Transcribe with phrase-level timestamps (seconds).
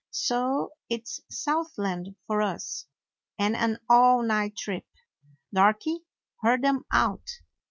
[0.09, 2.87] So it 's Southland for us,
[3.37, 4.87] and an all night trip.
[5.53, 5.99] Darky,
[6.41, 7.29] herd 'em out